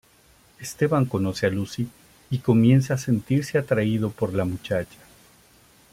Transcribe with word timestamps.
Esteban 0.59 1.05
conoce 1.05 1.45
a 1.45 1.51
Lucy 1.51 1.87
y 2.31 2.39
comienza 2.39 2.95
a 2.95 2.97
sentirse 2.97 3.59
atraído 3.59 4.09
por 4.09 4.33
la 4.33 4.45
muchacha. 4.45 4.97